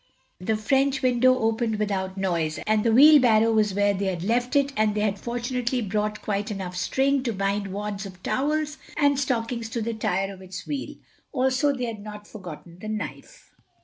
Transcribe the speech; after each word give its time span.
The 0.39 0.57
French 0.57 1.03
window 1.03 1.37
opened 1.37 1.75
without 1.77 2.17
noise, 2.17 2.55
the 2.65 2.91
wheelbarrow 2.91 3.51
was 3.51 3.75
where 3.75 3.93
they 3.93 4.05
had 4.07 4.23
left 4.23 4.55
it, 4.55 4.73
and 4.75 4.95
they 4.95 5.01
had 5.01 5.19
fortunately 5.19 5.79
brought 5.83 6.23
quite 6.23 6.49
enough 6.49 6.75
string 6.75 7.21
to 7.21 7.31
bind 7.31 7.67
wads 7.67 8.07
of 8.07 8.23
towels 8.23 8.79
and 8.97 9.19
stockings 9.19 9.69
to 9.69 9.79
the 9.79 9.93
tire 9.93 10.33
of 10.33 10.41
its 10.41 10.65
wheel. 10.65 10.95
Also 11.31 11.71
they 11.71 11.85
had 11.85 11.99
not 12.01 12.25
forgotten 12.25 12.79
the 12.79 12.89
knife. 12.89 13.51